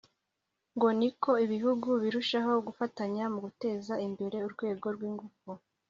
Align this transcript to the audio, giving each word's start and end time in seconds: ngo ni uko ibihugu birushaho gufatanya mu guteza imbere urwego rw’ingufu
ngo 0.75 0.87
ni 0.99 1.07
uko 1.11 1.29
ibihugu 1.45 1.87
birushaho 2.01 2.51
gufatanya 2.67 3.23
mu 3.33 3.39
guteza 3.45 3.93
imbere 4.07 4.37
urwego 4.47 4.87
rw’ingufu 4.95 5.49